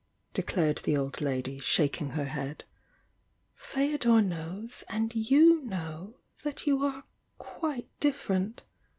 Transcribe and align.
declared 0.33 0.77
the 0.79 0.97
old 0.97 1.21
lady, 1.21 1.59
shaking 1.59 2.09
her 2.17 2.25
head. 2.25 2.63
"Feodor 3.53 4.19
knows 4.19 4.83
and 4.89 5.13
you 5.13 5.63
know 5.63 6.17
that 6.41 6.65
you 6.65 6.83
are 6.83 7.03
quiie 7.39 7.85
different! 7.99 8.63